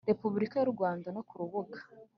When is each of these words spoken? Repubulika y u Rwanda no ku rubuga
Repubulika 0.09 0.55
y 0.57 0.63
u 0.67 0.71
Rwanda 0.73 1.07
no 1.15 1.21
ku 1.27 1.33
rubuga 1.41 1.77